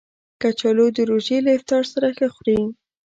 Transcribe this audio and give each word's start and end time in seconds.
کچالو 0.41 0.85
د 0.95 0.97
روژې 1.09 1.37
له 1.45 1.51
افطار 1.57 1.83
سره 1.93 2.07
ښه 2.17 2.27
خوري 2.35 2.59